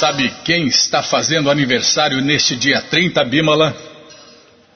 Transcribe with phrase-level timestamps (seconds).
[0.00, 3.72] Sabe quem está fazendo aniversário neste dia 30, Bimala?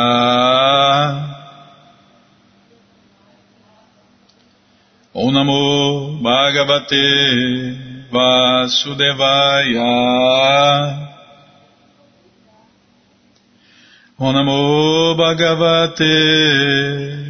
[5.14, 5.30] O
[6.20, 7.76] Bhagavate
[8.10, 9.84] Vasudevaya.
[14.18, 17.29] O Namo Bhagavate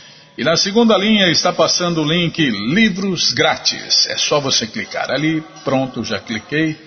[0.37, 4.07] e na segunda linha está passando o link Livros Grátis.
[4.07, 5.43] É só você clicar ali.
[5.63, 6.77] Pronto, já cliquei.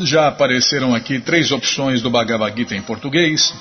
[0.00, 3.54] Já apareceram aqui três opções do Bhagavad Gita em português.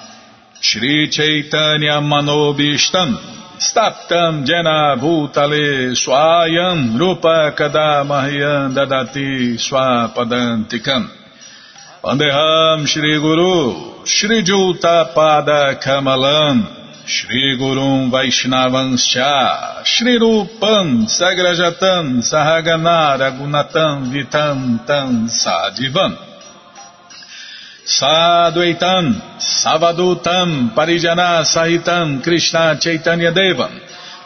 [0.59, 3.13] Shri Chaitanya Manobishtam
[3.59, 11.07] Staptam Jena Bhutale Swayam Rupa Kadamahyam Dadati Swapadantikam.
[12.03, 24.09] Vandeham Shri Guru Shri Juta Pada Kamalam Shri Gurum Vaishnavanscha Shri Rupam Sagrajatam Sahaganara Gunatam
[24.11, 26.17] Vitam Tam Sadivam
[27.85, 33.69] Sadvaitam Savadutam Parijana Sahitam Krishna Chaitanya Devam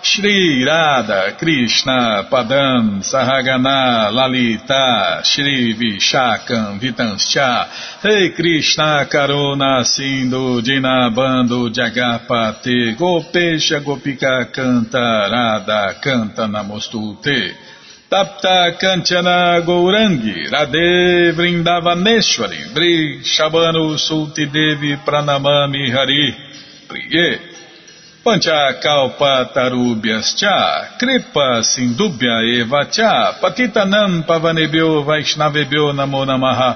[0.01, 7.68] Shri Radha Krishna Padam Sahagana Lalita Shri Vishakam Vitanscha
[8.04, 17.54] Rei Krishna Karuna Sindhu Dinabando Jagapate Gopesha Gopika Canta Radha Canta Namostute
[18.10, 26.36] Tapta Kanchana Gourangi Radhe Vrindavaneshwari Vri Shabano Sulti Devi Pranamami Hari
[26.88, 27.49] Priye
[28.25, 30.57] Panchakalpatarubhyascha
[31.00, 36.71] Kripa Sindubhya Eva Cha Patitanam Pavanebhyo Vaishnavebhyo Namo Namaha.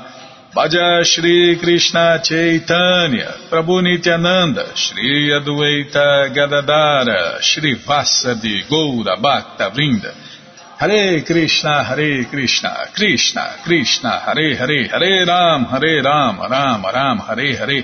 [0.55, 10.13] Bhaja Shri Krishna Chaitanya Prabhu Nityananda Shri Adueita Gadadara Shri Vasa de Goura Bhakta Vrinda.
[10.77, 17.55] Hare Krishna Hare Krishna Krishna Krishna Hare Hare Hare Ram Hare Ram Ram Ram Hare
[17.57, 17.83] Hare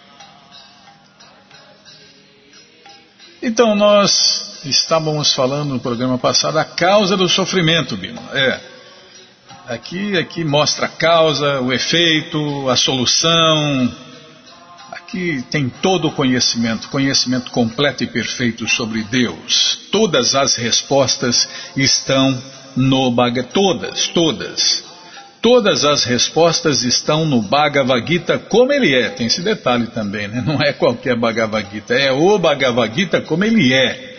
[3.41, 8.21] Então nós estávamos falando no programa passado a causa do sofrimento, Bima.
[8.33, 8.59] É.
[9.67, 13.91] Aqui, aqui mostra a causa, o efeito, a solução.
[14.91, 19.79] Aqui tem todo o conhecimento, conhecimento completo e perfeito sobre Deus.
[19.91, 22.39] Todas as respostas estão
[22.75, 24.90] no Bhagavad Todas, todas.
[25.41, 29.09] Todas as respostas estão no Bhagavad Gita como ele é.
[29.09, 30.43] Tem esse detalhe também, né?
[30.45, 34.11] Não é qualquer Bhagavad Gita, é o Bhagavad Gita como ele é.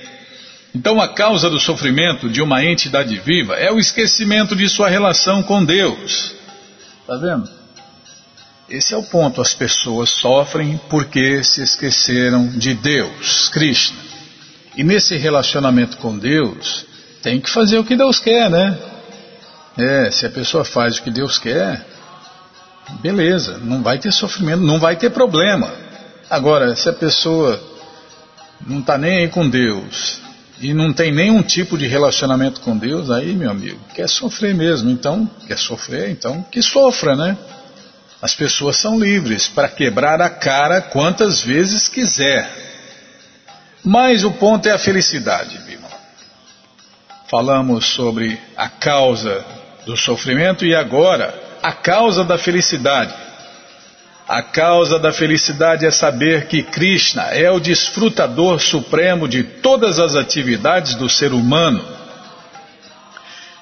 [0.75, 5.43] Então, a causa do sofrimento de uma entidade viva é o esquecimento de sua relação
[5.43, 6.35] com Deus.
[7.03, 7.49] Está vendo?
[8.69, 9.41] Esse é o ponto.
[9.41, 13.99] As pessoas sofrem porque se esqueceram de Deus, Krishna.
[14.75, 16.87] E nesse relacionamento com Deus,
[17.23, 18.79] tem que fazer o que Deus quer, né?
[19.77, 21.85] É, se a pessoa faz o que Deus quer,
[23.01, 25.73] beleza, não vai ter sofrimento, não vai ter problema.
[26.29, 27.61] Agora, se a pessoa
[28.67, 30.21] não está nem aí com Deus,
[30.63, 34.91] e não tem nenhum tipo de relacionamento com Deus, aí, meu amigo, quer sofrer mesmo.
[34.91, 37.37] Então, quer sofrer, então que sofra, né?
[38.23, 42.49] As pessoas são livres para quebrar a cara quantas vezes quiser.
[43.83, 45.89] Mas o ponto é a felicidade, Bima.
[47.29, 49.45] Falamos sobre a causa
[49.87, 53.15] do sofrimento e agora a causa da felicidade.
[54.27, 60.15] A causa da felicidade é saber que Krishna é o desfrutador supremo de todas as
[60.15, 61.85] atividades do ser humano.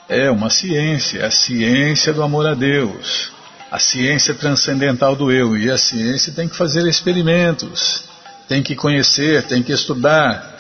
[0.09, 3.33] É uma ciência, a ciência do amor a Deus,
[3.71, 5.57] a ciência transcendental do eu.
[5.57, 8.05] E a ciência tem que fazer experimentos,
[8.49, 10.59] tem que conhecer, tem que estudar.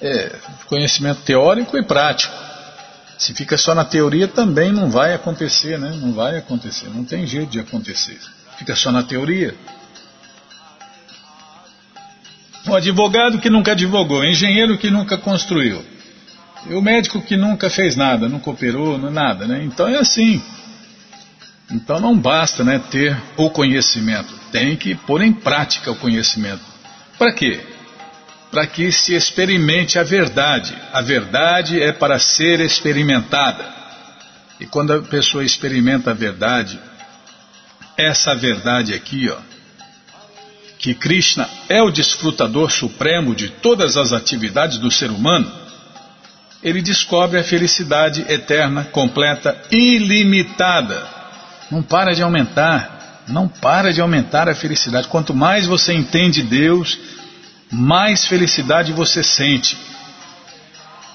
[0.00, 0.30] É,
[0.66, 2.47] conhecimento teórico e prático.
[3.18, 5.90] Se fica só na teoria também não vai acontecer, né?
[6.00, 8.18] Não vai acontecer, não tem jeito de acontecer.
[8.56, 9.56] Fica só na teoria.
[12.64, 15.84] Um advogado que nunca advogou, engenheiro que nunca construiu,
[16.70, 19.64] o médico que nunca fez nada, nunca operou, nada, né?
[19.64, 20.40] Então é assim.
[21.70, 26.62] Então não basta né, ter o conhecimento, tem que pôr em prática o conhecimento.
[27.18, 27.60] Para quê?
[28.50, 30.74] Para que se experimente a verdade.
[30.92, 33.64] A verdade é para ser experimentada.
[34.60, 36.80] E quando a pessoa experimenta a verdade,
[37.96, 39.36] essa verdade aqui, ó,
[40.78, 45.50] que Krishna é o desfrutador supremo de todas as atividades do ser humano,
[46.62, 51.06] ele descobre a felicidade eterna, completa, ilimitada.
[51.70, 55.08] Não para de aumentar, não para de aumentar a felicidade.
[55.08, 56.98] Quanto mais você entende Deus,
[57.70, 59.76] mais felicidade você sente.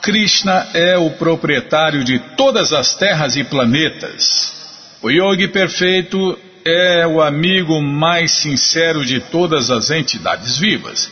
[0.01, 4.53] Krishna é o proprietário de todas as terras e planetas.
[5.01, 11.11] O yogi perfeito é o amigo mais sincero de todas as entidades vivas.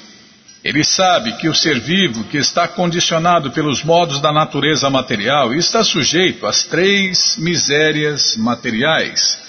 [0.64, 5.84] Ele sabe que o ser vivo, que está condicionado pelos modos da natureza material, está
[5.84, 9.40] sujeito às três misérias materiais,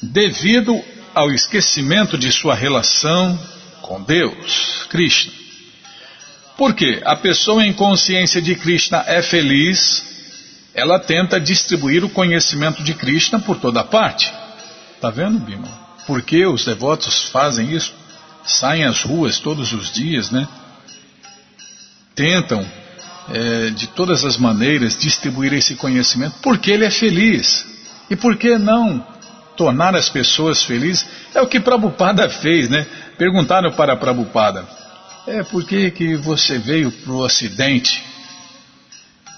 [0.00, 0.80] devido
[1.12, 3.36] ao esquecimento de sua relação
[3.84, 5.32] com Deus, Krishna.
[6.56, 10.02] Porque a pessoa em consciência de Krishna é feliz,
[10.74, 14.32] ela tenta distribuir o conhecimento de Krishna por toda parte.
[14.94, 15.68] Está vendo, Bima?
[16.06, 17.92] Por que os devotos fazem isso?
[18.44, 20.48] Saem às ruas todos os dias, né?
[22.14, 22.66] Tentam,
[23.32, 27.66] é, de todas as maneiras, distribuir esse conhecimento, porque ele é feliz.
[28.08, 29.04] E por que não
[29.56, 31.06] tornar as pessoas felizes?
[31.34, 32.86] É o que Prabhupada fez, né?
[33.16, 34.66] Perguntaram para Prabhupada,
[35.26, 38.02] é, por que, que você veio para o Ocidente?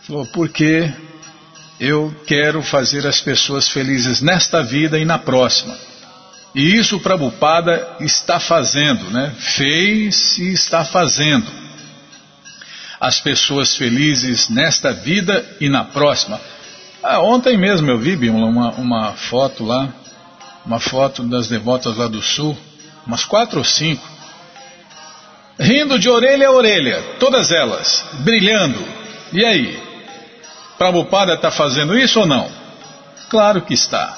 [0.02, 0.92] Falou, porque
[1.78, 5.76] eu quero fazer as pessoas felizes nesta vida e na próxima.
[6.54, 9.35] E isso o Prabhupada está fazendo, né?
[9.38, 11.47] Fez e está fazendo.
[12.99, 16.40] As pessoas felizes nesta vida e na próxima.
[17.02, 19.92] Ah, ontem mesmo eu vi, uma, uma foto lá,
[20.64, 22.56] uma foto das devotas lá do sul,
[23.06, 24.06] umas quatro ou cinco,
[25.58, 28.82] rindo de orelha a orelha, todas elas, brilhando.
[29.32, 29.82] E aí?
[30.76, 32.50] Prabhupada está fazendo isso ou não?
[33.30, 34.16] Claro que está.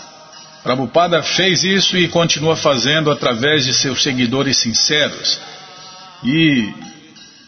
[0.63, 5.41] Prabhupada fez isso e continua fazendo através de seus seguidores sinceros.
[6.25, 6.73] E,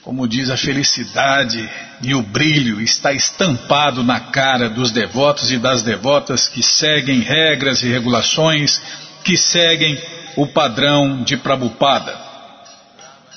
[0.03, 1.69] como diz, a felicidade
[2.03, 7.83] e o brilho está estampado na cara dos devotos e das devotas que seguem regras
[7.83, 8.81] e regulações,
[9.25, 9.99] que seguem
[10.37, 12.17] o padrão de Prabhupada.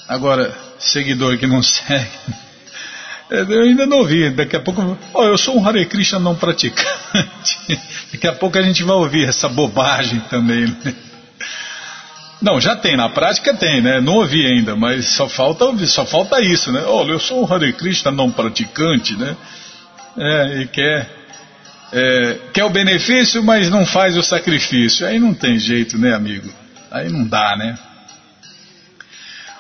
[0.07, 2.09] Agora, seguidor que não segue,
[3.29, 4.29] eu ainda não ouvi.
[4.29, 7.57] Daqui a pouco, oh, eu sou um Hare Krishna não praticante.
[8.11, 10.67] Daqui a pouco a gente vai ouvir essa bobagem também.
[10.67, 10.95] Né?
[12.41, 14.01] Não, já tem, na prática tem, né?
[14.01, 16.83] Não ouvi ainda, mas só falta só falta isso, né?
[16.85, 19.35] Olha, eu sou um Hare Krishna não praticante, né?
[20.17, 21.09] É, e quer,
[21.93, 25.05] é, quer o benefício, mas não faz o sacrifício.
[25.05, 26.49] Aí não tem jeito, né, amigo?
[26.91, 27.77] Aí não dá, né?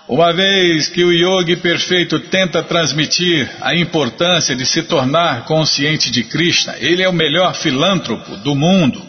[0.07, 6.23] Uma vez que o yogi perfeito tenta transmitir a importância de se tornar consciente de
[6.23, 9.01] Krishna, ele é o melhor filântropo do mundo.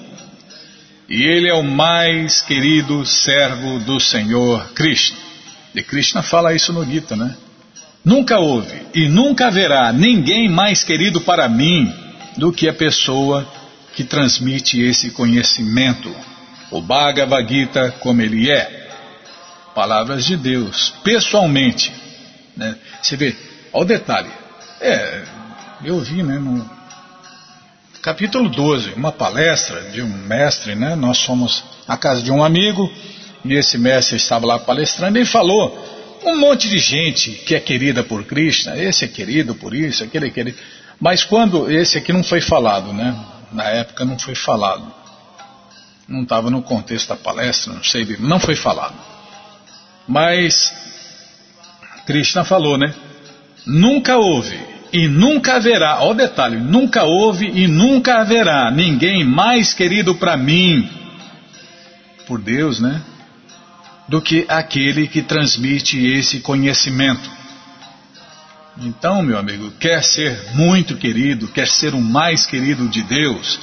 [1.08, 5.18] E ele é o mais querido servo do Senhor Krishna.
[5.74, 7.34] E Krishna fala isso no Gita, né?
[8.04, 12.03] Nunca houve e nunca haverá ninguém mais querido para mim
[12.36, 13.46] do que a pessoa
[13.94, 16.14] que transmite esse conhecimento,
[16.70, 18.82] o Bhagavad Gita como ele é
[19.74, 21.92] palavras de Deus, pessoalmente.
[22.56, 22.76] Né?
[23.02, 23.36] Você vê,
[23.72, 24.30] olha o detalhe.
[24.80, 25.22] É,
[25.84, 26.68] eu vi né, no
[28.00, 30.94] capítulo 12, uma palestra de um mestre, né?
[30.94, 32.92] Nós fomos à casa de um amigo
[33.44, 38.02] e esse mestre estava lá palestrando e falou um monte de gente que é querida
[38.02, 40.58] por Krishna, esse é querido por isso, aquele é querido.
[41.00, 43.14] Mas quando esse aqui não foi falado, né?
[43.52, 44.92] Na época não foi falado.
[46.08, 48.94] Não estava no contexto da palestra, não sei, não foi falado.
[50.06, 50.72] Mas
[52.06, 52.94] Krishna falou, né?
[53.66, 54.58] Nunca houve
[54.92, 60.88] e nunca haverá, ó detalhe, nunca houve e nunca haverá ninguém mais querido para mim,
[62.26, 63.02] por Deus, né?
[64.06, 67.28] Do que aquele que transmite esse conhecimento.
[68.78, 73.60] Então, meu amigo, quer ser muito querido, quer ser o mais querido de Deus,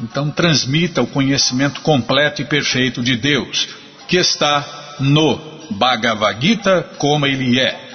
[0.00, 3.68] então transmita o conhecimento completo e perfeito de Deus,
[4.08, 5.38] que está no
[5.70, 7.90] Bhagavad Gita como ele é.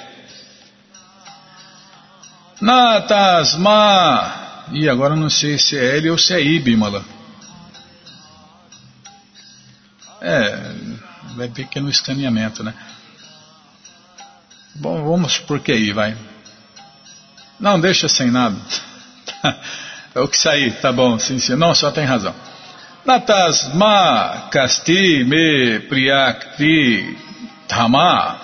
[2.61, 4.43] Natasma.
[4.71, 7.03] E agora não sei se é ele ou se é Ibimala.
[10.21, 10.73] É,
[11.35, 12.73] vai ver que é no escaneamento, né?
[14.73, 16.17] Bom, vamos por que aí, vai.
[17.59, 18.55] Não, deixa sem nada.
[20.13, 21.55] é o que sair, tá bom, sim, sim.
[21.55, 22.33] Não, só tem razão.
[23.05, 27.17] Natasma Kasti Me Priyakti
[27.69, 28.41] Rama.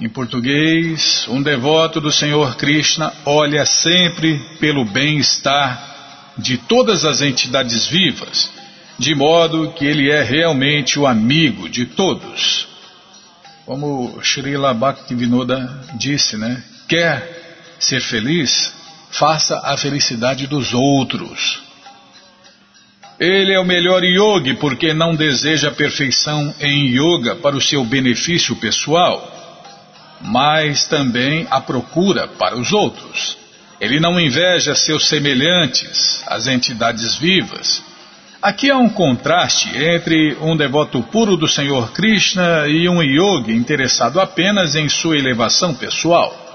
[0.00, 7.86] Em português, um devoto do Senhor Krishna olha sempre pelo bem-estar de todas as entidades
[7.86, 8.50] vivas,
[8.98, 12.66] de modo que ele é realmente o amigo de todos.
[13.66, 16.62] Como Srila Bhaktivinoda disse, né?
[16.88, 17.39] Quer
[17.80, 18.72] ser feliz?
[19.10, 21.62] Faça a felicidade dos outros.
[23.18, 28.56] Ele é o melhor yogi porque não deseja perfeição em yoga para o seu benefício
[28.56, 29.30] pessoal,
[30.22, 33.36] mas também a procura para os outros.
[33.80, 37.82] Ele não inveja seus semelhantes, as entidades vivas.
[38.40, 44.18] Aqui há um contraste entre um devoto puro do Senhor Krishna e um yogi interessado
[44.18, 46.49] apenas em sua elevação pessoal.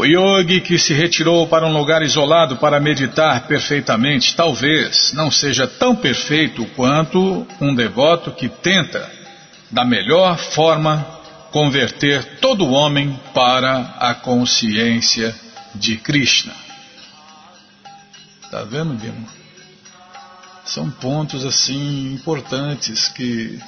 [0.00, 5.66] O yogi que se retirou para um lugar isolado para meditar perfeitamente talvez não seja
[5.66, 9.12] tão perfeito quanto um devoto que tenta,
[9.70, 11.06] da melhor forma,
[11.50, 15.34] converter todo homem para a consciência
[15.74, 16.54] de Krishna.
[18.42, 19.28] Está vendo, Bima?
[20.64, 23.60] São pontos assim importantes que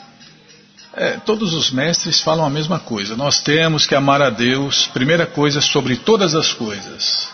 [0.95, 3.17] é, todos os mestres falam a mesma coisa.
[3.17, 7.29] Nós temos que amar a Deus, primeira coisa, sobre todas as coisas,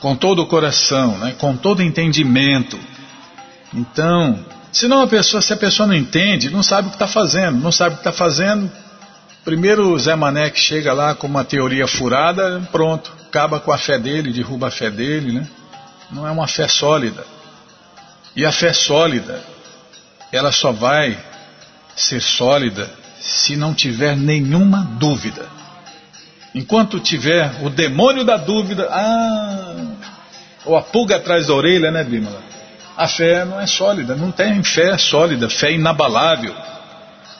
[0.00, 2.78] com todo o coração, né, com todo entendimento.
[3.74, 7.58] Então, senão a pessoa, se a pessoa não entende, não sabe o que está fazendo,
[7.60, 8.70] não sabe o que está fazendo.
[9.44, 13.78] Primeiro o Zé Mané que chega lá com uma teoria furada, pronto, acaba com a
[13.78, 15.46] fé dele, derruba a fé dele, né?
[16.10, 17.24] Não é uma fé sólida.
[18.34, 19.42] E a fé sólida,
[20.32, 21.16] ela só vai
[21.96, 25.48] ser sólida se não tiver nenhuma dúvida.
[26.54, 29.86] Enquanto tiver o demônio da dúvida, ah,
[30.64, 32.42] ou a pulga atrás da orelha, né, Bímola?
[32.96, 36.54] A fé não é sólida, não tem fé sólida, fé inabalável.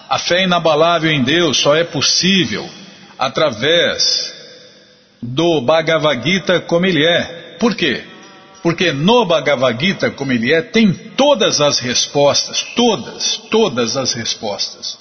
[0.09, 2.69] A fé inabalável em Deus só é possível
[3.19, 4.35] através
[5.23, 7.57] do Bhagavad Gita como ele é.
[7.59, 8.05] Por quê?
[8.67, 14.99] Porque no Bhagavad Gita, como ele é, tem todas as respostas, todas, todas as respostas.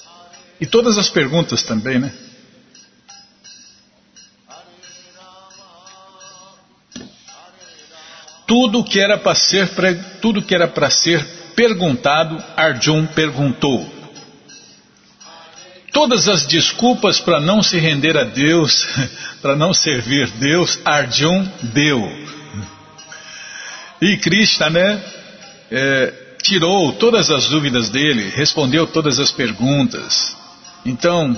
[0.62, 2.14] E todas as perguntas também, né?
[8.46, 9.68] Tudo que era para ser
[10.22, 13.92] tudo que era para ser perguntado, Arjun perguntou.
[15.92, 18.86] Todas as desculpas para não se render a Deus,
[19.42, 22.35] para não servir Deus, Arjun deu.
[24.02, 25.02] E Krishna, né,
[25.72, 30.36] é, tirou todas as dúvidas dele, respondeu todas as perguntas.
[30.86, 31.36] Então,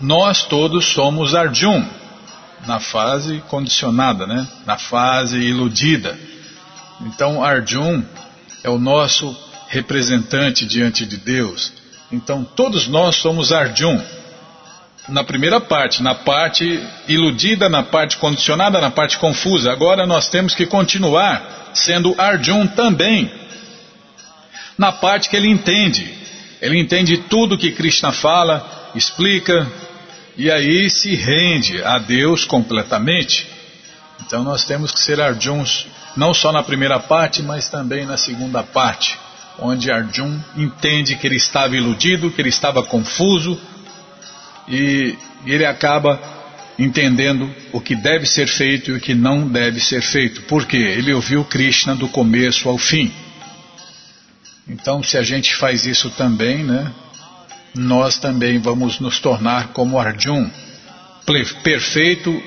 [0.00, 1.84] nós todos somos Arjun
[2.66, 4.46] na fase condicionada, né?
[4.66, 6.18] na fase iludida.
[7.02, 8.02] Então Arjun
[8.62, 9.36] é o nosso
[9.68, 11.72] representante diante de Deus.
[12.10, 14.00] Então todos nós somos Arjun.
[15.08, 19.70] Na primeira parte, na parte iludida, na parte condicionada, na parte confusa.
[19.70, 23.30] Agora nós temos que continuar sendo Arjun também.
[24.78, 26.14] Na parte que ele entende.
[26.60, 29.70] Ele entende tudo que Krishna fala, explica,
[30.38, 33.46] e aí se rende a Deus completamente.
[34.26, 38.62] Então nós temos que ser Arjuns, não só na primeira parte, mas também na segunda
[38.62, 39.18] parte,
[39.58, 43.60] onde Arjun entende que ele estava iludido, que ele estava confuso,
[44.68, 45.16] e
[45.46, 46.20] ele acaba
[46.78, 50.42] entendendo o que deve ser feito e o que não deve ser feito.
[50.42, 53.12] porque Ele ouviu Krishna do começo ao fim.
[54.68, 56.90] Então, se a gente faz isso também, né,
[57.74, 60.48] nós também vamos nos tornar como Arjun,
[61.62, 62.42] perfeito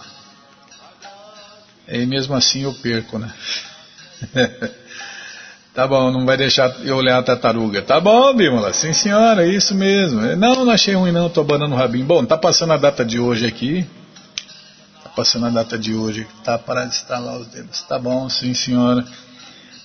[1.87, 3.33] E mesmo assim eu perco, né?
[5.73, 7.81] Tá bom, não vai deixar eu olhar a tartaruga.
[7.81, 10.19] Tá bom, Bímola, sim senhora, é isso mesmo.
[10.35, 12.05] Não, não achei ruim não, tô abanando o rabinho.
[12.05, 13.87] Bom, tá passando a data de hoje aqui.
[15.01, 16.27] Tá passando a data de hoje.
[16.43, 17.81] Tá para de estalar os dedos.
[17.83, 19.05] Tá bom, sim senhora.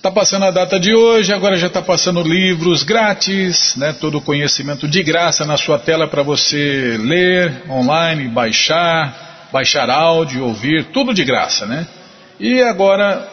[0.07, 3.91] Tá passando a data de hoje, agora já tá passando livros grátis, né?
[3.91, 10.45] Todo o conhecimento de graça na sua tela para você ler online, baixar, baixar áudio,
[10.45, 11.85] ouvir, tudo de graça, né?
[12.39, 13.27] E agora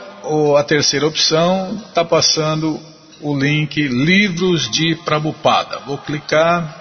[0.59, 2.81] a terceira opção está passando
[3.21, 5.79] o link Livros de Prabupada.
[5.87, 6.77] Vou clicar.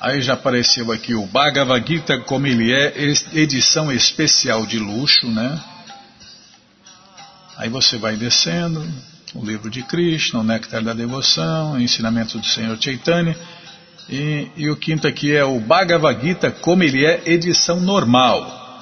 [0.00, 2.94] Aí já apareceu aqui o Bhagavad Gita como ele é,
[3.34, 5.60] edição especial de luxo, né?
[7.60, 8.82] Aí você vai descendo,
[9.34, 13.36] o livro de Krishna, o Néctar da Devoção, o ensinamento do Senhor Chaitanya.
[14.08, 18.80] E, e o quinto aqui é o Bhagavad Gita como ele é, edição normal.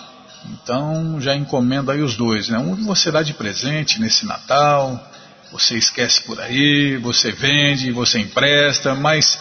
[0.53, 2.57] Então já encomenda aí os dois, né?
[2.57, 5.11] Um você dá de presente nesse Natal,
[5.51, 9.41] você esquece por aí, você vende, você empresta, mas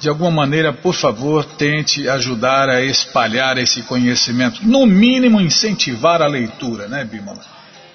[0.00, 4.66] de alguma maneira, por favor, tente ajudar a espalhar esse conhecimento.
[4.66, 7.40] No mínimo, incentivar a leitura, né, Bimala?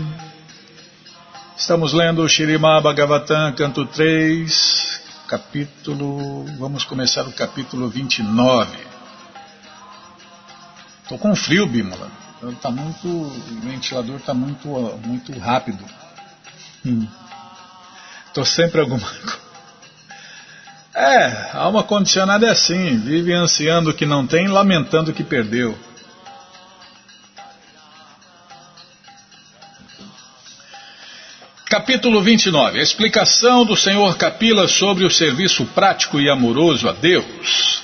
[1.56, 6.44] Estamos lendo o Shirima Bhagavatam, canto 3, capítulo.
[6.58, 8.76] Vamos começar o capítulo 29.
[11.04, 12.10] Estou com frio, Bímola.
[12.60, 14.66] Tá muito, o ventilador está muito,
[15.06, 15.84] muito rápido.
[18.26, 18.46] Estou hum.
[18.46, 19.51] sempre alguma coisa.
[20.94, 25.24] É, a alma condicionada é assim, vive ansiando o que não tem, lamentando o que
[25.24, 25.78] perdeu.
[31.64, 32.78] Capítulo 29.
[32.78, 37.82] A explicação do Senhor Capila sobre o serviço prático e amoroso a Deus.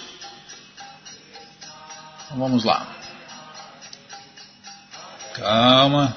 [2.26, 2.86] Então, vamos lá.
[5.32, 6.14] Calma.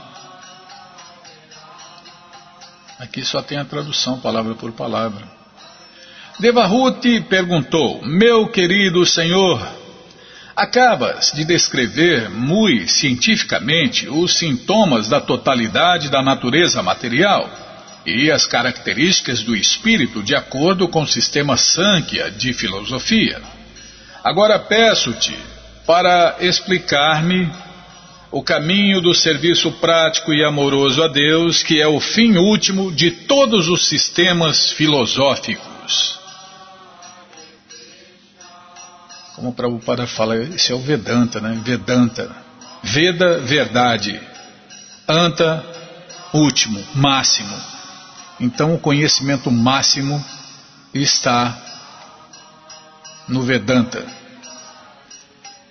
[2.99, 5.40] Aqui só tem a tradução, palavra por palavra.
[6.39, 9.61] Devahuti perguntou: Meu querido senhor,
[10.55, 17.49] acabas de descrever muito cientificamente os sintomas da totalidade da natureza material
[18.05, 23.41] e as características do espírito de acordo com o sistema Sankhya de filosofia.
[24.23, 25.35] Agora peço-te
[25.85, 27.51] para explicar-me
[28.31, 33.11] o caminho do serviço prático e amoroso a Deus, que é o fim último de
[33.11, 36.20] todos os sistemas filosóficos.
[39.41, 41.59] Como o Prabhupada fala, esse é o Vedanta, né?
[41.65, 42.29] Vedanta.
[42.83, 44.21] Veda, verdade.
[45.07, 45.65] Anta,
[46.31, 47.59] último, máximo.
[48.39, 50.23] Então o conhecimento máximo
[50.93, 51.59] está
[53.27, 54.05] no Vedanta.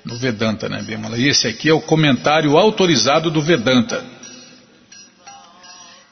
[0.05, 1.17] No Vedanta, né, Bimala?
[1.17, 4.05] E esse aqui é o comentário autorizado do Vedanta.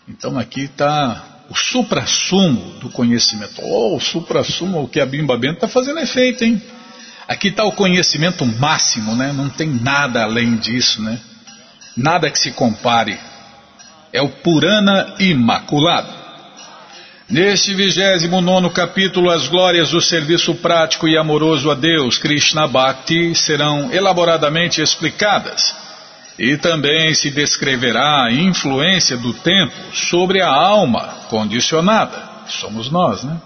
[0.07, 3.61] Então aqui está o supra-sumo do conhecimento.
[3.65, 6.63] Oh, o supra-sumo, o que a Bimba Bento está fazendo efeito, hein?
[7.29, 9.33] Aqui está o conhecimento máximo, né?
[9.35, 11.21] não tem nada além disso, né?
[11.95, 13.19] nada que se compare.
[14.11, 16.09] É o Purana Imaculado.
[17.29, 23.93] Neste 29 capítulo, as glórias do serviço prático e amoroso a Deus, Krishna Bhakti, serão
[23.93, 25.77] elaboradamente explicadas.
[26.39, 32.23] E também se descreverá a influência do tempo sobre a alma condicionada.
[32.47, 33.37] Somos nós, né?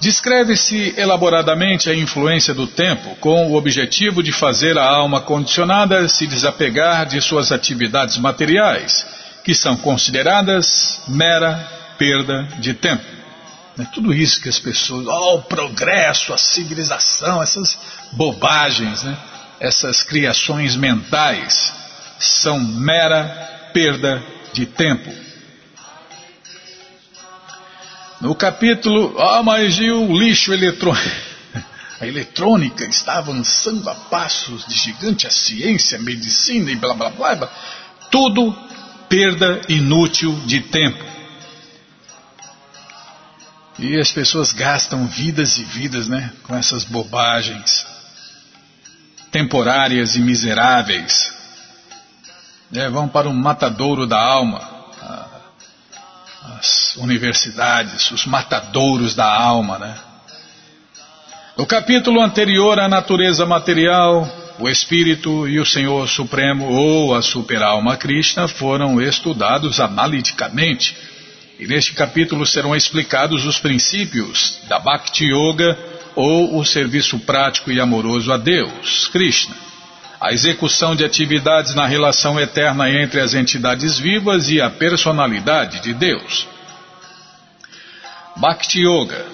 [0.00, 6.26] Descreve-se elaboradamente a influência do tempo com o objetivo de fazer a alma condicionada se
[6.26, 9.04] desapegar de suas atividades materiais,
[9.42, 11.66] que são consideradas mera
[11.98, 13.04] perda de tempo.
[13.76, 17.78] É tudo isso que as pessoas, oh, o progresso, a civilização, essas
[18.12, 19.16] bobagens, né?
[19.60, 21.72] essas criações mentais,
[22.18, 25.27] são mera perda de tempo.
[28.20, 31.28] No capítulo, ah, mas e o lixo eletrônico?
[32.00, 37.10] A eletrônica está avançando a passos de gigante, a ciência, a medicina e blá blá
[37.10, 37.34] blá.
[37.34, 37.50] blá.
[38.08, 38.56] Tudo
[39.08, 41.04] perda inútil de tempo.
[43.80, 47.84] E as pessoas gastam vidas e vidas, né, com essas bobagens
[49.32, 51.32] temporárias e miseráveis.
[52.72, 54.77] É, vão para um matadouro da alma
[56.56, 59.94] as universidades, os matadouros da alma, né?
[61.56, 67.96] No capítulo anterior à natureza material, o Espírito e o Senhor Supremo ou a Superalma
[67.96, 70.96] Krishna foram estudados analiticamente.
[71.58, 75.76] E neste capítulo serão explicados os princípios da Bhakti Yoga
[76.14, 79.68] ou o serviço prático e amoroso a Deus, Krishna
[80.20, 85.94] a execução de atividades na relação eterna entre as entidades vivas e a personalidade de
[85.94, 86.46] Deus.
[88.36, 89.26] Bhakti Yoga,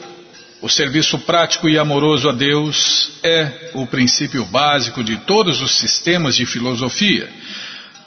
[0.61, 6.37] o serviço prático e amoroso a Deus, é o princípio básico de todos os sistemas
[6.37, 7.29] de filosofia.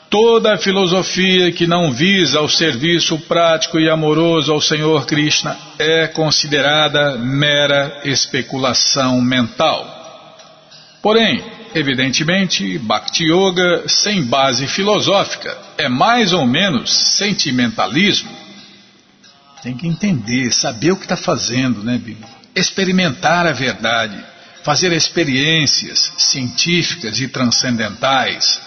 [0.09, 7.17] Toda filosofia que não visa o serviço prático e amoroso ao Senhor Krishna é considerada
[7.17, 9.85] mera especulação mental.
[11.01, 18.31] Porém, evidentemente, Bhakti Yoga sem base filosófica é mais ou menos sentimentalismo.
[19.61, 22.25] Tem que entender, saber o que está fazendo, né, Bibi?
[22.55, 24.23] Experimentar a verdade,
[24.63, 28.61] fazer experiências científicas e transcendentais.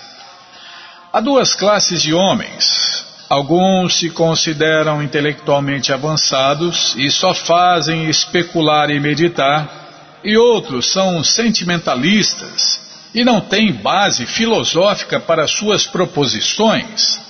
[1.12, 3.04] Há duas classes de homens.
[3.28, 12.89] Alguns se consideram intelectualmente avançados e só fazem especular e meditar, e outros são sentimentalistas
[13.14, 17.20] e não têm base filosófica para suas proposições.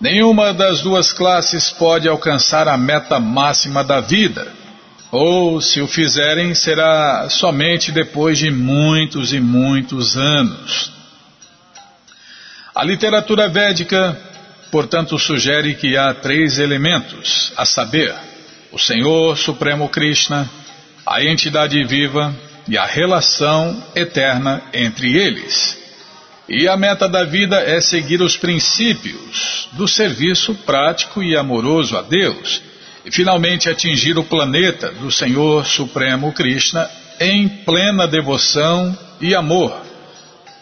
[0.00, 4.46] Nenhuma das duas classes pode alcançar a meta máxima da vida,
[5.10, 10.92] ou, se o fizerem, será somente depois de muitos e muitos anos.
[12.74, 14.16] A literatura védica,
[14.70, 18.14] portanto, sugere que há três elementos, a saber,
[18.70, 20.48] o Senhor Supremo Krishna,
[21.04, 22.32] a entidade viva
[22.68, 25.76] e a relação eterna entre eles.
[26.48, 32.02] E a meta da vida é seguir os princípios do serviço prático e amoroso a
[32.02, 32.62] Deus
[33.04, 36.88] e finalmente atingir o planeta do Senhor Supremo Krishna
[37.20, 39.74] em plena devoção e amor,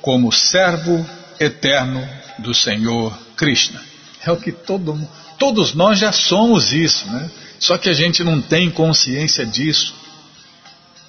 [0.00, 1.04] como servo
[1.38, 3.80] eterno do Senhor Krishna.
[4.24, 4.98] É o que todo,
[5.38, 7.30] todos nós já somos isso, né?
[7.58, 9.94] Só que a gente não tem consciência disso.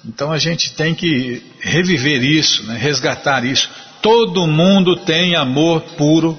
[0.04, 2.78] Então a gente tem que reviver isso, né?
[2.78, 3.68] resgatar isso.
[4.00, 6.38] Todo mundo tem amor puro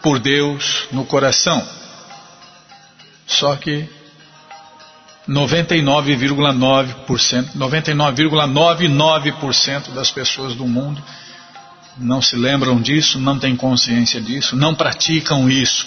[0.00, 1.66] por Deus no coração.
[3.26, 3.88] Só que
[5.28, 11.02] 99,9%, 99,99% das pessoas do mundo
[11.96, 15.86] não se lembram disso, não têm consciência disso, não praticam isso.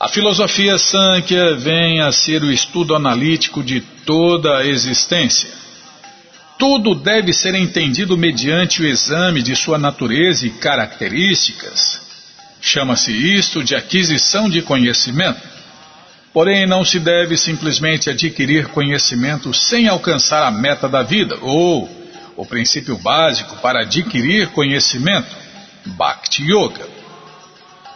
[0.00, 5.50] A filosofia Sankhya vem a ser o estudo analítico de toda a existência.
[6.58, 12.00] Tudo deve ser entendido mediante o exame de sua natureza e características.
[12.62, 15.46] Chama-se isto de aquisição de conhecimento.
[16.32, 21.86] Porém, não se deve simplesmente adquirir conhecimento sem alcançar a meta da vida, ou
[22.38, 25.36] o princípio básico para adquirir conhecimento,
[25.84, 26.99] Bhakti Yoga.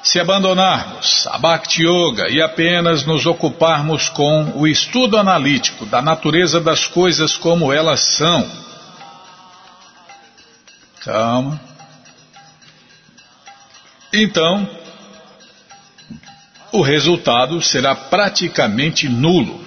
[0.04, 6.60] Se abandonarmos a Bhakti Yoga e apenas nos ocuparmos com o estudo analítico da natureza
[6.60, 8.46] das coisas como elas são.
[11.02, 11.58] Calma.
[14.12, 14.68] Então,
[16.70, 19.64] o resultado será praticamente nulo.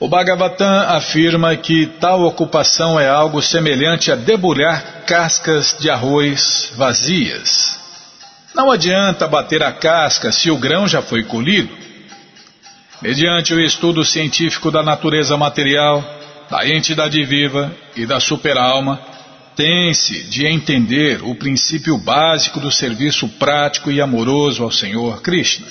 [0.00, 7.79] O Bhagavatam afirma que tal ocupação é algo semelhante a debulhar cascas de arroz vazias.
[8.54, 11.76] Não adianta bater a casca se o grão já foi colhido.
[13.00, 16.04] Mediante o estudo científico da natureza material,
[16.50, 19.00] da entidade viva e da superalma,
[19.56, 25.66] tem-se de entender o princípio básico do serviço prático e amoroso ao Senhor Krishna.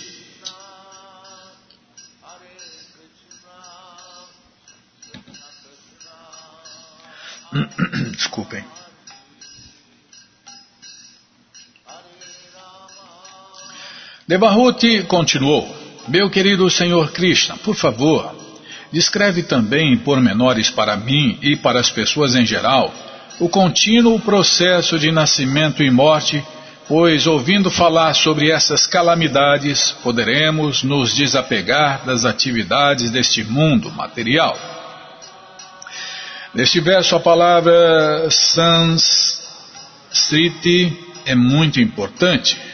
[14.30, 15.68] Devahuti continuou:
[16.08, 18.32] Meu querido Senhor Krishna, por favor,
[18.92, 22.94] descreve também em pormenores para mim e para as pessoas em geral
[23.40, 26.46] o contínuo processo de nascimento e morte,
[26.88, 34.56] pois ouvindo falar sobre essas calamidades, poderemos nos desapegar das atividades deste mundo material.
[36.54, 39.36] Neste verso, a palavra Sansriti
[41.26, 42.70] é muito importante.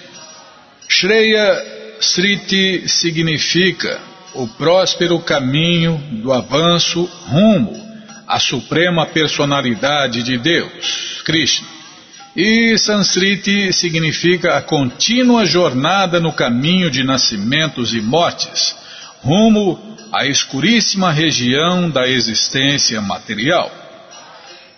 [0.87, 3.99] Shreya Sriti significa
[4.33, 7.85] o próspero caminho do avanço rumo
[8.27, 11.67] à suprema personalidade de Deus, Krishna.
[12.35, 18.75] E Sansriti significa a contínua jornada no caminho de nascimentos e mortes,
[19.23, 19.79] rumo
[20.11, 23.71] à escuríssima região da existência material.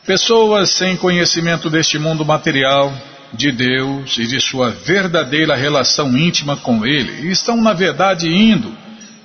[0.05, 2.93] Pessoas sem conhecimento deste mundo material
[3.33, 8.75] de Deus e de sua verdadeira relação íntima com Ele, e estão, na verdade, indo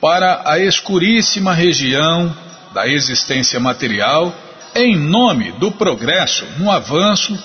[0.00, 2.34] para a escuríssima região
[2.74, 4.34] da existência material
[4.74, 7.38] em nome do progresso no avanço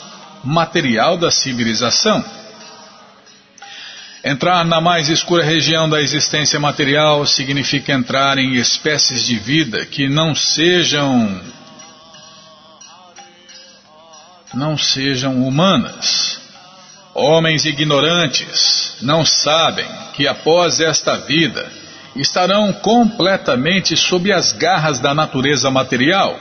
[0.44, 2.24] material da civilização.
[4.24, 10.10] Entrar na mais escura região da existência material significa entrar em espécies de vida que
[10.10, 11.42] não sejam
[14.54, 16.47] não sejam humanas.
[17.20, 21.68] Homens ignorantes não sabem que após esta vida
[22.16, 26.40] estarão completamente sob as garras da natureza material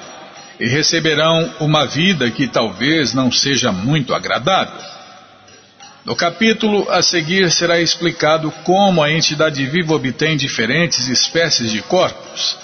[0.60, 4.78] e receberão uma vida que talvez não seja muito agradável.
[6.04, 12.58] No capítulo a seguir será explicado como a entidade viva obtém diferentes espécies de corpos.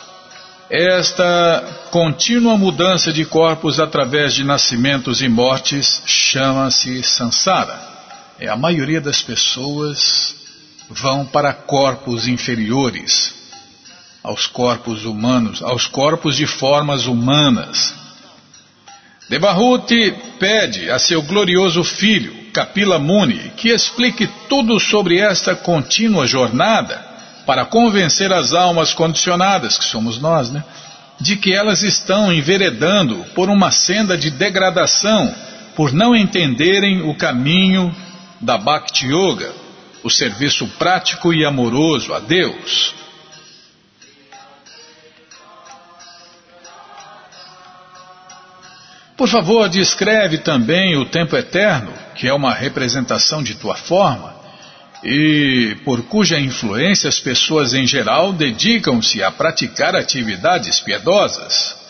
[0.68, 7.92] Esta contínua mudança de corpos através de nascimentos e mortes chama-se Sansara.
[8.43, 10.35] É a maioria das pessoas
[10.91, 13.33] vão para corpos inferiores
[14.21, 17.95] aos corpos humanos, aos corpos de formas humanas.
[19.29, 27.01] Devahuti pede a seu glorioso filho, Kapila Muni, que explique tudo sobre esta contínua jornada
[27.47, 30.65] para convencer as almas condicionadas, que somos nós, né,
[31.21, 35.33] de que elas estão enveredando por uma senda de degradação
[35.77, 37.95] por não entenderem o caminho
[38.43, 39.55] da Bhakti Yoga,
[40.03, 42.93] o serviço prático e amoroso a Deus.
[49.17, 54.35] Por favor, descreve também o tempo eterno, que é uma representação de tua forma,
[55.05, 61.82] e por cuja influência as pessoas em geral dedicam-se a praticar atividades piedosas.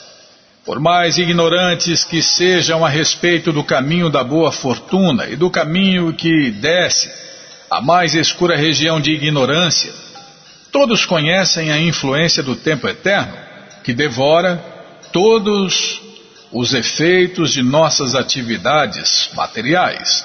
[0.65, 6.13] Por mais ignorantes que sejam a respeito do caminho da boa fortuna e do caminho
[6.13, 7.11] que desce
[7.69, 9.93] à mais escura região de ignorância,
[10.71, 13.33] todos conhecem a influência do tempo eterno,
[13.83, 14.57] que devora
[15.13, 16.01] todos
[16.53, 20.25] os efeitos de nossas atividades materiais.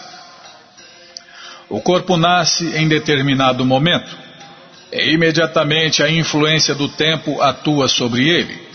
[1.67, 4.15] O corpo nasce em determinado momento,
[4.91, 8.66] e imediatamente a influência do tempo atua sobre ele.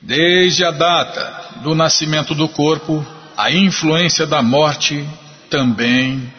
[0.00, 3.04] Desde a data do nascimento do corpo,
[3.36, 5.04] a influência da morte
[5.50, 6.32] também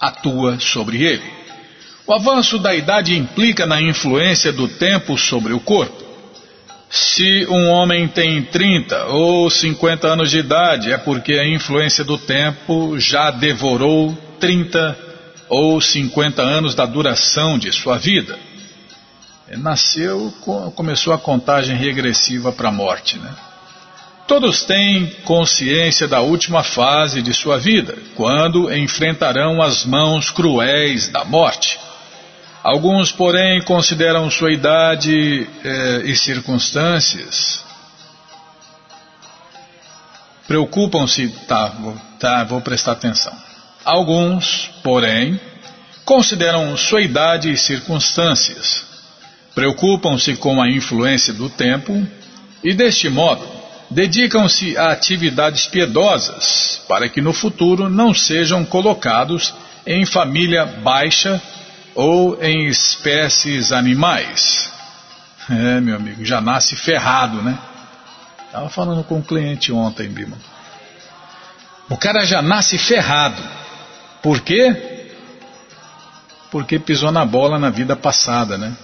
[0.00, 1.36] atua sobre ele.
[2.06, 6.04] O avanço da idade implica na influência do tempo sobre o corpo.
[6.88, 12.16] Se um homem tem 30 ou 50 anos de idade, é porque a influência do
[12.16, 14.96] tempo já devorou 30
[15.48, 18.45] ou 50 anos da duração de sua vida.
[19.48, 20.32] Nasceu,
[20.74, 23.18] começou a contagem regressiva para a morte.
[23.18, 23.32] Né?
[24.26, 31.24] Todos têm consciência da última fase de sua vida, quando enfrentarão as mãos cruéis da
[31.24, 31.78] morte.
[32.64, 37.64] Alguns, porém, consideram sua idade eh, e circunstâncias.
[40.48, 41.72] Preocupam-se, tá,
[42.18, 43.32] tá, vou prestar atenção.
[43.84, 45.40] Alguns, porém,
[46.04, 48.85] consideram sua idade e circunstâncias.
[49.56, 52.06] Preocupam-se com a influência do tempo
[52.62, 53.42] e, deste modo,
[53.90, 59.54] dedicam-se a atividades piedosas para que no futuro não sejam colocados
[59.86, 61.40] em família baixa
[61.94, 64.70] ou em espécies animais.
[65.48, 67.58] É, meu amigo, já nasce ferrado, né?
[68.44, 70.36] Estava falando com um cliente ontem, Bima.
[71.88, 73.42] O cara já nasce ferrado.
[74.22, 75.08] Por quê?
[76.50, 78.76] Porque pisou na bola na vida passada, né?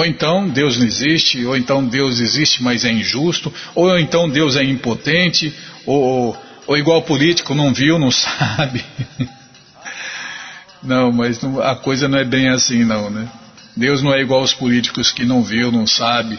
[0.00, 4.56] Ou então Deus não existe, ou então Deus existe, mas é injusto, ou então Deus
[4.56, 6.34] é impotente, ou,
[6.66, 8.82] ou igual político, não viu, não sabe.
[10.82, 13.28] Não, mas não, a coisa não é bem assim, não, né?
[13.76, 16.38] Deus não é igual aos políticos que não viu, não sabe.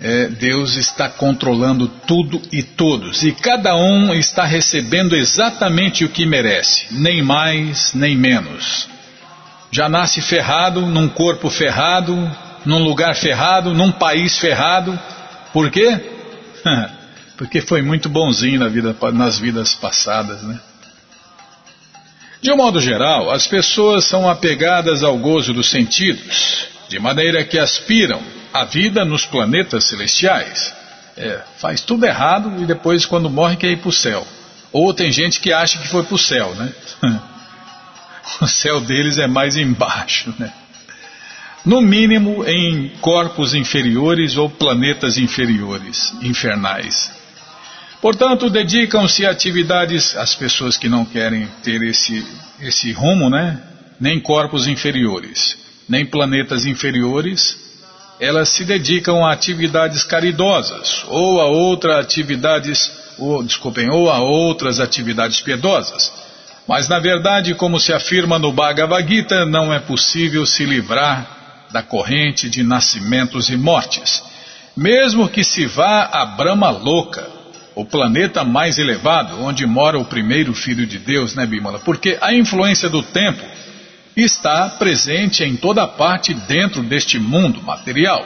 [0.00, 6.24] É, Deus está controlando tudo e todos, e cada um está recebendo exatamente o que
[6.24, 8.90] merece, nem mais nem menos.
[9.72, 12.14] Já nasce ferrado, num corpo ferrado,
[12.66, 14.98] num lugar ferrado, num país ferrado.
[15.50, 15.98] Por quê?
[17.38, 20.60] Porque foi muito bonzinho na vida, nas vidas passadas, né?
[22.42, 27.58] De um modo geral, as pessoas são apegadas ao gozo dos sentidos, de maneira que
[27.58, 28.20] aspiram
[28.52, 30.74] à vida nos planetas celestiais.
[31.16, 34.26] É, faz tudo errado e depois, quando morre, quer ir para o céu.
[34.70, 36.72] Ou tem gente que acha que foi para o céu, né?
[38.40, 40.52] O céu deles é mais embaixo, né?
[41.64, 47.12] No mínimo em corpos inferiores ou planetas inferiores, infernais.
[48.00, 52.26] Portanto, dedicam-se a atividades, as pessoas que não querem ter esse,
[52.60, 53.60] esse rumo, né?
[54.00, 55.56] Nem corpos inferiores,
[55.88, 57.56] nem planetas inferiores,
[58.18, 64.80] elas se dedicam a atividades caridosas, ou a outras atividades, ou, desculpem, ou a outras
[64.80, 66.12] atividades piedosas.
[66.66, 71.82] Mas na verdade, como se afirma no Bhagavad Gita, não é possível se livrar da
[71.82, 74.22] corrente de nascimentos e mortes.
[74.76, 77.28] Mesmo que se vá a Brahma louca,
[77.74, 81.78] o planeta mais elevado, onde mora o primeiro filho de Deus, né, Bimala?
[81.78, 83.42] Porque a influência do tempo
[84.16, 88.24] está presente em toda parte dentro deste mundo material.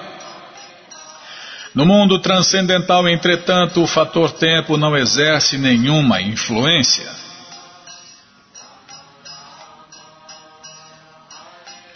[1.74, 7.07] No mundo transcendental, entretanto, o fator tempo não exerce nenhuma influência.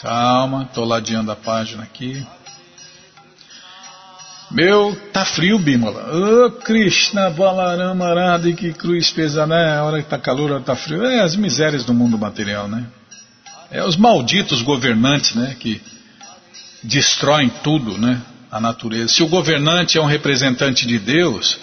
[0.00, 2.26] Calma, estou ladeando a página aqui.
[4.50, 6.12] Meu, tá frio, Bímola.
[6.12, 9.76] Ô, oh, Krishna, Balarama, Arada, que cruz pesa, né?
[9.76, 11.04] A hora que tá calor, a hora que tá frio.
[11.04, 12.86] É as misérias do mundo material, né?
[13.70, 15.54] É os malditos governantes, né?
[15.60, 15.80] Que
[16.82, 18.22] destroem tudo, né?
[18.50, 19.08] A natureza.
[19.08, 21.60] Se o governante é um representante de Deus,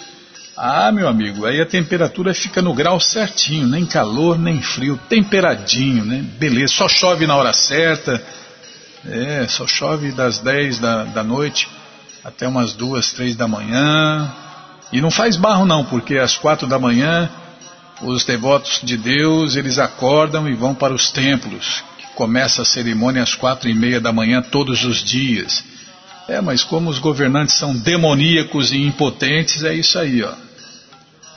[0.60, 6.04] ah, meu amigo, aí a temperatura fica no grau certinho, nem calor, nem frio, temperadinho,
[6.04, 6.24] né?
[6.36, 8.20] Beleza, só chove na hora certa.
[9.06, 11.68] É, só chove das 10 da, da noite
[12.24, 14.28] até umas duas, três da manhã.
[14.92, 17.30] E não faz barro não, porque às quatro da manhã
[18.02, 21.84] os devotos de Deus eles acordam e vão para os templos.
[21.98, 25.62] Que começa a cerimônia às quatro e meia da manhã todos os dias.
[26.28, 30.47] É, mas como os governantes são demoníacos e impotentes, é isso aí, ó.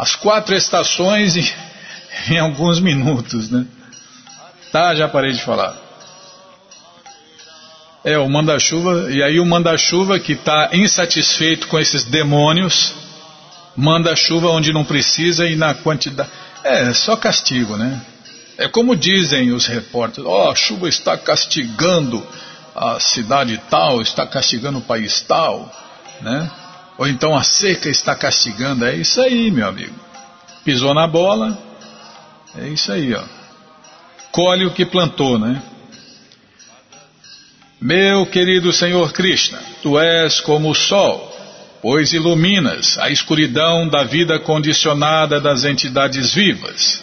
[0.01, 1.47] As quatro estações em,
[2.33, 3.67] em alguns minutos, né?
[4.71, 5.77] Tá, já parei de falar.
[8.03, 12.95] É, o manda-chuva, e aí o manda-chuva que está insatisfeito com esses demônios,
[13.75, 16.31] manda chuva onde não precisa e na quantidade.
[16.63, 18.01] É, só castigo, né?
[18.57, 22.25] É como dizem os repórteres: ó, oh, a chuva está castigando
[22.75, 25.71] a cidade tal, está castigando o país tal,
[26.21, 26.49] né?
[26.97, 28.85] Ou então a seca está castigando.
[28.85, 29.95] É isso aí, meu amigo.
[30.63, 31.57] Pisou na bola,
[32.55, 33.23] é isso aí, ó.
[34.31, 35.61] Colhe o que plantou, né?
[37.81, 41.35] Meu querido Senhor Krishna, tu és como o sol,
[41.81, 47.01] pois iluminas a escuridão da vida condicionada das entidades vivas.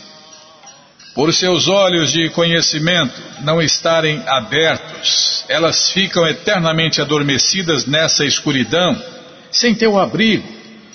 [1.17, 8.97] Por seus olhos de conhecimento não estarem abertos, elas ficam eternamente adormecidas nessa escuridão,
[9.51, 10.49] sem teu abrigo,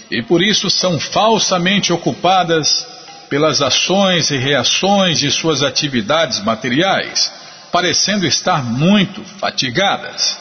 [0.10, 2.86] e por isso são falsamente ocupadas
[3.30, 7.43] pelas ações e reações de suas atividades materiais
[7.74, 10.38] parecendo estar muito fatigadas.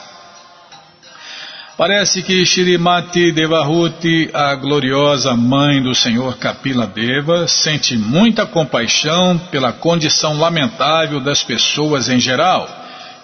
[1.78, 9.72] Parece que Shirimati Devahuti, a gloriosa mãe do Senhor Kapila Deva, sente muita compaixão pela
[9.72, 12.68] condição lamentável das pessoas em geral,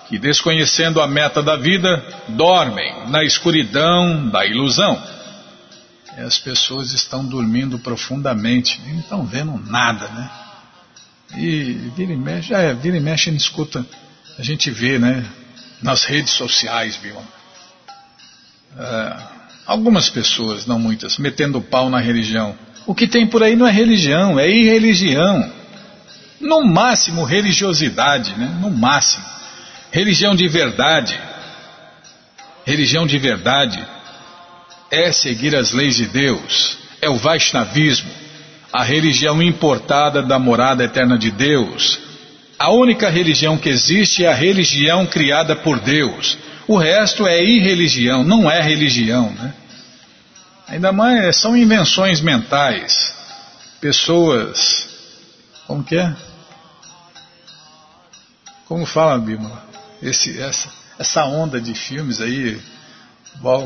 [0.08, 5.00] que, desconhecendo a meta da vida, dormem na escuridão da ilusão.
[6.16, 10.30] E as pessoas estão dormindo profundamente, não estão vendo nada, né?
[11.36, 13.84] E vira e mexe, é, vira e mexe, a gente escuta,
[14.38, 15.26] a gente vê, né,
[15.82, 17.16] nas redes sociais, viu?
[18.78, 19.16] É,
[19.66, 22.56] algumas pessoas, não muitas, metendo pau na religião.
[22.86, 25.52] O que tem por aí não é religião, é irreligião.
[26.40, 28.58] No máximo, religiosidade, né?
[28.60, 29.37] No máximo.
[29.90, 31.18] Religião de verdade.
[32.64, 33.84] Religião de verdade
[34.90, 38.28] é seguir as leis de Deus, é o Vaishnavismo
[38.72, 41.98] a religião importada da morada eterna de Deus.
[42.58, 46.36] A única religião que existe é a religião criada por Deus.
[46.66, 49.30] O resto é irreligião, não é religião.
[49.30, 49.54] Né?
[50.66, 53.14] Ainda mais são invenções mentais.
[53.80, 54.88] Pessoas.
[55.66, 56.14] Como que é?
[58.66, 59.67] Como fala, Bíblia?
[60.02, 62.58] Esse, essa, essa onda de filmes aí.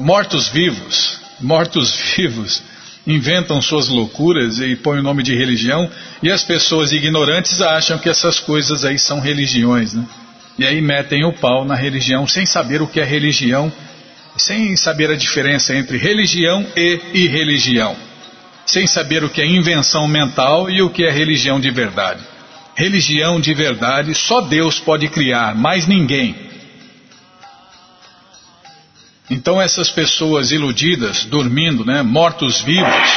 [0.01, 1.21] Mortos-vivos.
[1.41, 2.63] Mortos-vivos
[3.07, 5.91] inventam suas loucuras e põem o nome de religião,
[6.23, 10.07] e as pessoas ignorantes acham que essas coisas aí são religiões, né?
[10.59, 13.73] E aí metem o pau na religião sem saber o que é religião,
[14.37, 17.97] sem saber a diferença entre religião e irreligião,
[18.67, 22.21] sem saber o que é invenção mental e o que é religião de verdade.
[22.75, 26.35] Religião de verdade só Deus pode criar, mais ninguém.
[29.31, 33.11] Então essas pessoas iludidas, dormindo, né, mortos-vivos,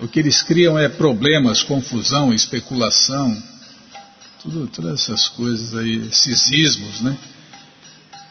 [0.00, 3.36] o que eles criam é problemas, confusão, especulação,
[4.42, 7.16] tudo, todas essas coisas aí, esses ismos, né?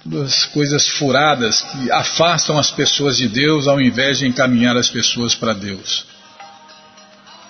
[0.03, 4.89] Todas as coisas furadas que afastam as pessoas de Deus ao invés de encaminhar as
[4.89, 6.05] pessoas para Deus.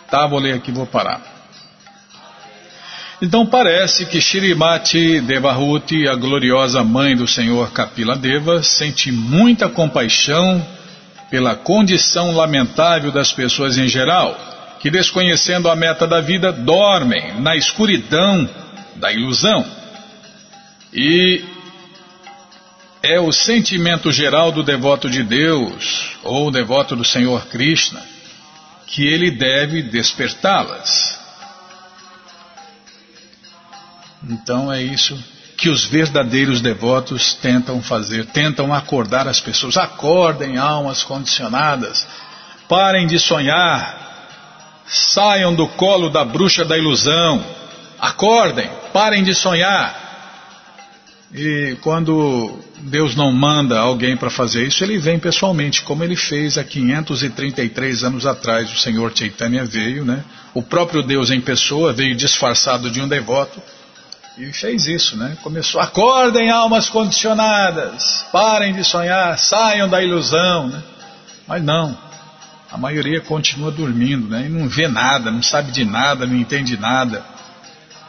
[0.09, 1.21] Tá, vou ler aqui, vou parar.
[3.21, 10.65] Então parece que Shirimati Devahuti, a gloriosa mãe do Senhor Kapila Deva, sente muita compaixão
[11.29, 14.37] pela condição lamentável das pessoas em geral,
[14.79, 18.49] que desconhecendo a meta da vida dormem na escuridão
[18.95, 19.65] da ilusão.
[20.93, 21.43] E
[23.03, 28.01] é o sentimento geral do devoto de Deus, ou devoto do Senhor Krishna,
[28.89, 31.17] que ele deve despertá-las.
[34.27, 35.17] Então é isso
[35.55, 39.77] que os verdadeiros devotos tentam fazer, tentam acordar as pessoas.
[39.77, 42.07] Acordem, almas condicionadas,
[42.67, 47.45] parem de sonhar, saiam do colo da bruxa da ilusão,
[47.99, 50.08] acordem, parem de sonhar.
[51.33, 56.57] E quando Deus não manda alguém para fazer isso, ele vem pessoalmente, como ele fez
[56.57, 58.71] há 533 anos atrás.
[58.71, 60.23] O Senhor Chaitanya veio, né?
[60.55, 63.61] O próprio Deus em pessoa veio disfarçado de um devoto
[64.39, 65.37] e fez isso, né?
[65.43, 70.81] Começou, acordem almas condicionadas, parem de sonhar, saiam da ilusão, né?
[71.47, 71.95] Mas não,
[72.71, 74.45] a maioria continua dormindo, né?
[74.47, 77.23] E não vê nada, não sabe de nada, não entende nada.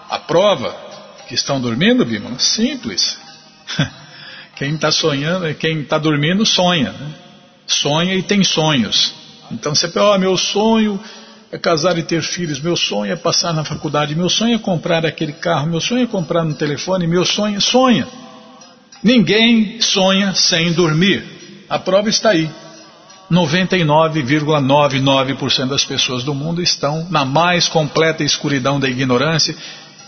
[0.09, 0.90] A prova
[1.31, 2.41] que estão dormindo, Bímola?
[2.41, 3.17] Simples.
[4.57, 6.91] Quem está sonhando, quem está dormindo sonha.
[6.91, 7.15] Né?
[7.67, 9.15] Sonha e tem sonhos.
[9.51, 11.01] Então você pensa, oh, meu sonho
[11.51, 15.07] é casar e ter filhos, meu sonho é passar na faculdade, meu sonho é comprar
[15.07, 18.07] aquele carro, meu sonho é comprar no telefone, meu sonho é sonha.
[19.03, 21.25] Ninguém sonha sem dormir.
[21.69, 22.51] A prova está aí.
[23.31, 29.55] 99,99% das pessoas do mundo estão na mais completa escuridão da ignorância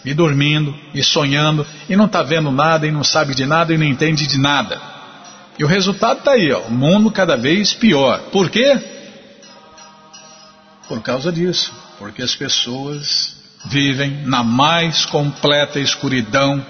[0.04, 3.78] e dormindo, e sonhando, e não está vendo nada, e não sabe de nada, e
[3.78, 4.80] não entende de nada.
[5.58, 8.18] E o resultado está aí, ó, o mundo cada vez pior.
[8.32, 8.80] Por quê?
[10.88, 11.72] Por causa disso.
[11.98, 13.36] Porque as pessoas
[13.66, 16.64] vivem na mais completa escuridão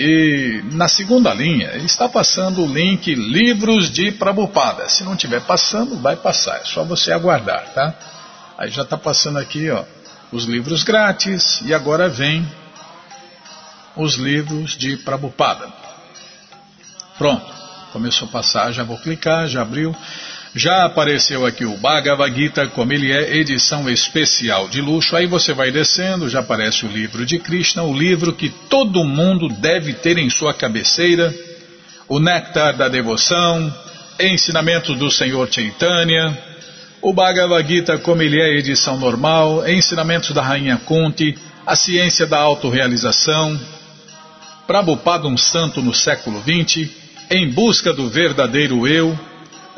[0.00, 4.88] e na segunda linha está passando o link Livros de Prabupada.
[4.88, 6.58] Se não estiver passando, vai passar.
[6.58, 7.92] É só você aguardar, tá?
[8.56, 9.82] Aí já está passando aqui, ó,
[10.30, 12.46] os livros grátis e agora vem
[13.96, 15.66] os livros de Prabupada.
[17.18, 17.52] Pronto,
[17.92, 19.92] começou a passar, já vou clicar, já abriu.
[20.54, 25.14] Já apareceu aqui o Bhagavad Gita, como ele é, edição especial de luxo.
[25.14, 29.48] Aí você vai descendo, já aparece o livro de Krishna, o livro que todo mundo
[29.48, 31.34] deve ter em sua cabeceira,
[32.08, 33.72] o Néctar da Devoção,
[34.18, 36.36] Ensinamentos do Senhor Chaitanya,
[37.02, 41.36] o Bhagavad Gita, como ele é, edição normal, Ensinamentos da Rainha Kunti,
[41.66, 43.60] A Ciência da Autorealização,
[44.66, 46.90] Prabhupada um Santo no século XX,
[47.30, 49.27] Em Busca do Verdadeiro Eu,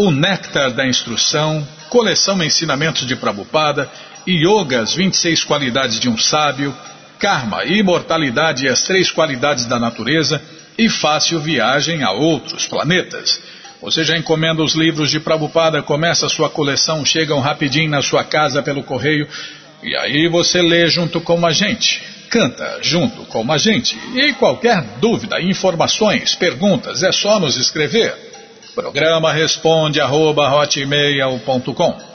[0.01, 3.86] o Néctar da Instrução, Coleção Ensinamentos de Prabhupada,
[4.26, 6.74] Yoga, as 26 qualidades de um sábio,
[7.18, 10.40] Karma, Imortalidade e as três qualidades da natureza
[10.78, 13.42] e Fácil Viagem a outros planetas.
[13.82, 18.24] Você já encomenda os livros de Prabhupada, começa a sua coleção, chegam rapidinho na sua
[18.24, 19.28] casa pelo correio
[19.82, 23.98] e aí você lê junto com a gente, canta junto com a gente.
[24.14, 28.30] E qualquer dúvida, informações, perguntas, é só nos escrever.
[28.74, 32.10] Programa responde arroba hotmail.com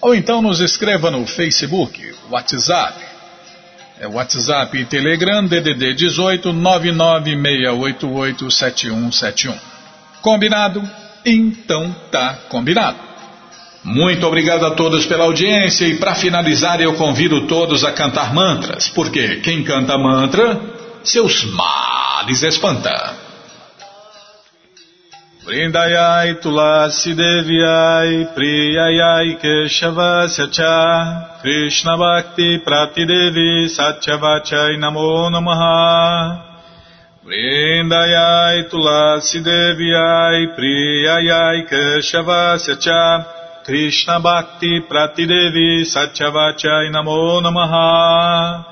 [0.00, 3.10] ou então nos escreva no Facebook, WhatsApp.
[4.00, 9.54] É WhatsApp e Telegram DDD 18 996887171.
[10.22, 10.82] Combinado?
[11.24, 12.98] Então tá combinado.
[13.84, 18.88] Muito obrigado a todos pela audiência e para finalizar eu convido todos a cantar mantras,
[18.88, 20.58] porque quem canta mantra,
[21.02, 23.29] seus males espanta.
[25.50, 36.38] Vrindayai Tulasi Devyai Priyayai Keshavasya Cha Krishna Bhakti Pratidevi Satyavachai Namo Namaha.
[37.26, 43.26] Vrindayai Tulasi Devyai Priyayai Keshavasya Cha
[43.64, 48.69] Krishna Bhakti Pratidevi Satyavachai Namo Namaha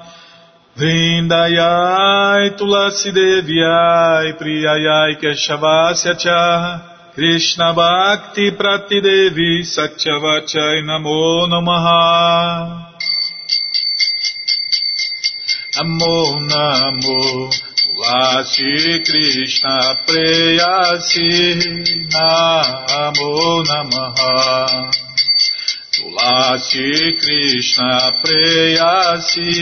[0.79, 12.95] Vrindayai Tulasi Devyai Priyayai Keshavasya Cha Krishna Bhakti Prati Devi Satyavachai Namo Namaha.
[15.74, 21.59] Namo Namo Tulasi Krishna Preyasi
[22.14, 25.08] Namo Namaha
[26.09, 29.53] Tulasi Krishna Preyasi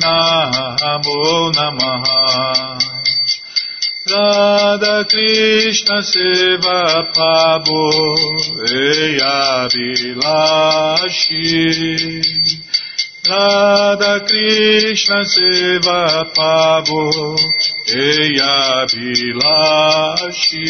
[0.00, 2.78] Namo Namaha.
[4.10, 7.90] Radha Krishna Seva Pabo
[8.66, 11.44] Eya Vilashi
[13.28, 17.36] Radha Krishna Seva Pabo
[17.86, 20.68] Eya Vilashi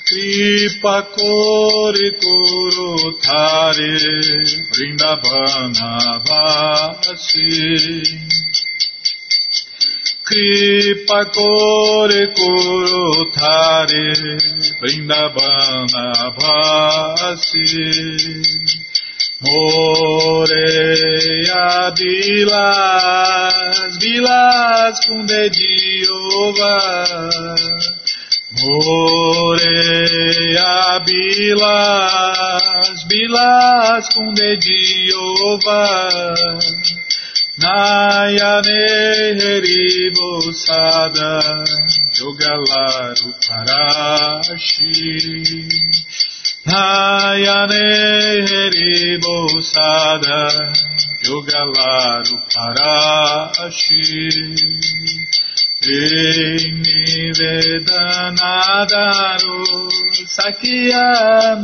[0.09, 2.93] কৃপা করে করো
[3.25, 3.95] থারে
[4.73, 5.43] বৃন্দাবনাবাসী
[10.27, 14.15] Vasi Kripa Kore Koro Thare
[14.81, 17.63] Vrindavana Bhasi
[19.41, 20.35] Moreia
[21.97, 26.75] Vilas, Vilas com Dediova
[28.63, 30.75] Moreia
[31.05, 35.87] Vilas, Vilas com Dediova
[37.59, 38.81] Nayane
[39.41, 41.41] Heribo Sada
[42.21, 44.93] Yogalaru Parashi.
[46.67, 47.87] Nayane
[48.47, 50.41] Heribo Sada
[51.25, 54.05] Yogalaru Parashi.
[58.21, 59.61] Nivedanadaru
[60.29, 61.09] Sakya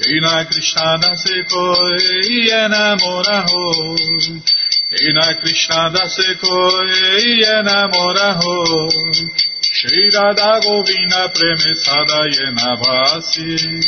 [0.01, 4.41] Krishna Krishna dase koi enamora hoy.
[4.89, 9.29] Krishna Krishna dase koi enamora hoy.
[9.61, 13.83] Shri Radha Govina premesada yena basi.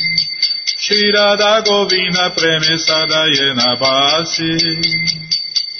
[0.77, 4.53] Shri Radha Govina premesada yena basi.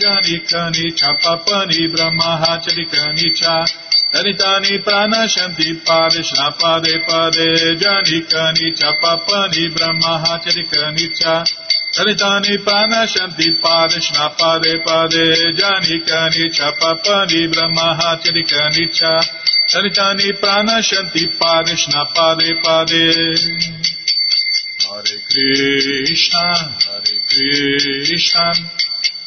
[0.02, 2.86] Janikani chapapani brahmahachari
[3.36, 3.83] cha.
[4.14, 7.48] Danitani pranashanti padeshna pade pade
[7.82, 11.36] janikani chapapani brahmahacharikani cha.
[11.96, 15.24] Danitani pranashanti padeshna pade pade
[15.60, 19.14] janikani chapapani brahmahacharikani cha.
[19.72, 22.50] Danitani pranashanti padeshna pade.
[22.64, 23.04] Pade
[24.90, 25.18] Hare
[27.30, 28.54] Krishna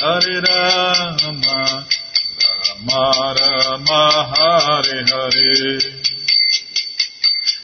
[0.00, 1.86] Hare Rama
[2.64, 4.00] Rama Rama
[4.32, 5.78] Hare Hare.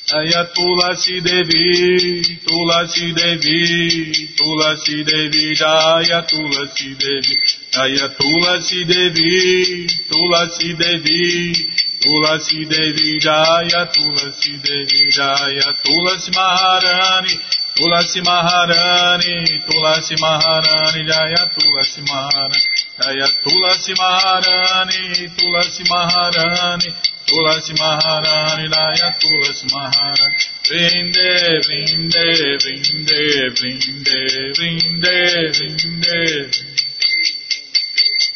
[0.06, 7.36] Jaya Tulasi Devi Tulasi Devi Tulasi Devi Jaya Tulasi Devi.
[7.72, 11.54] Jaya Tulasi Devi Tulasi Devi
[12.02, 17.34] Tulasi Devi Jaya Tulasi Devi Jaya Tulasi Maharani
[17.76, 22.58] Tulasi Maharani Tulasi Maharani Jaya Tulasi Maharani
[23.00, 26.90] Jaya Tulasi Maharani Tulasi Maharani
[27.26, 32.24] Tulasi Maharani Jaya Tulasi Maharani Vrinde, vrinde,
[32.62, 33.20] vrinde,
[33.56, 34.18] vrinde,
[34.56, 35.16] vrinde,
[35.52, 36.50] vrinde.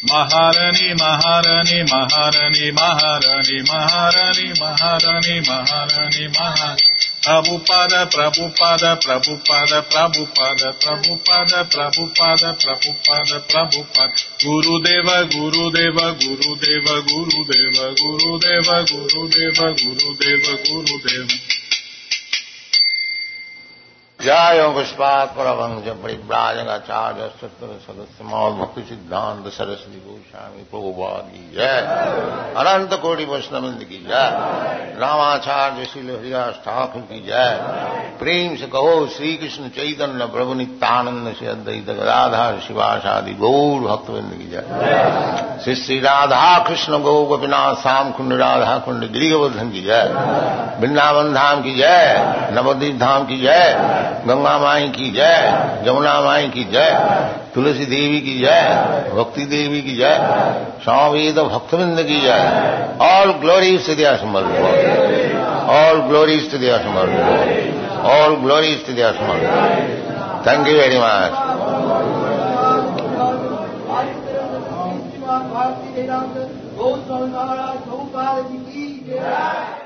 [0.03, 6.81] Maharani, Maharani, Maharani, Maharani, Maharani, Maharani, Maharani, Maharani.
[7.21, 17.43] Prabhupada, Prabhupada, Prabhupada, Prabhupada, Prabhupada, Prabhupada, Prabhupada, Prabhupada, Guru Deva, Guru Deva, Guru Deva, Guru
[17.43, 21.58] Deva, Guru Deva, Guru Deva, Guru Deva, Guru Deva.
[24.19, 29.91] جائوں پشپات پر ابند جب بڑی جاگ شاپ براجنگ آچاریہ ستر سدس مکھ سدھانت سرسوتی
[29.91, 37.55] جی گوشامی پروبادی جائے انت کوڑی وشنند کی جائے راماچاریہ شیل ہریاس ٹھاکر کی جائے
[38.19, 42.49] پریم سے کہو شری کشن چیتن پربھ نتانند سے ادیت رادھا
[43.03, 48.77] شادی گور بھکت بند کی جائے شری شری رادھا کشن گو گوپنا سام کنڈ رادھا
[48.85, 50.09] کنڈ گری گوردھن کی جائے
[50.81, 55.33] بنداون دھام کی جائے نودیپ دھام کی جائے گنگا مائی کی جے،
[55.85, 56.89] جمنا مائی کی جے،
[57.53, 58.59] تلسی دیوی کی جے،
[59.13, 60.13] بھکتی دیوی کی جے
[60.85, 62.39] سامید تو بھکت بند کی جے۔
[62.99, 64.43] آل گلوری استدیا سمر
[65.79, 67.07] آل گلوری استدیا دیا سمر
[68.11, 69.39] آل گلوری استدیا دیا سمر
[70.43, 71.33] تھینک یو ویری مچ
[79.09, 79.78] Yeah.